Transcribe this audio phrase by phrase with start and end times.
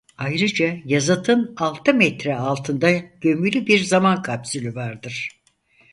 [0.17, 5.29] Ayrıca yazıtın altı metre altında gömülü bir Zaman Kapsülü vardır.